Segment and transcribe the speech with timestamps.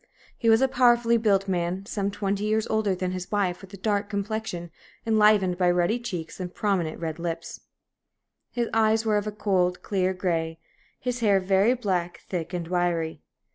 [0.35, 3.77] He was a powerfully built man, some twenty years older than his wife, with a
[3.77, 4.71] dark complexion,
[5.05, 7.59] enlivened by ruddy cheeks and prominent, red lips.
[8.49, 10.57] His eyes were of a cold, clear gray;
[10.99, 13.21] his hair very black, thick, and wiry.